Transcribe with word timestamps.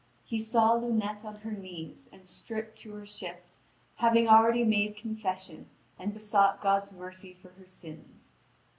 He 0.23 0.39
saw 0.39 0.71
Lunete 0.73 1.23
on 1.23 1.35
her 1.41 1.51
knees 1.51 2.09
and 2.11 2.27
stripped 2.27 2.79
to 2.79 2.93
her 2.95 3.05
shift, 3.05 3.51
having 3.97 4.27
already 4.27 4.63
made 4.63 4.97
confession, 4.97 5.69
and 5.99 6.11
besought 6.11 6.59
God's 6.59 6.91
mercy 6.91 7.35
for 7.35 7.49
her 7.49 7.67
sins. 7.67 8.33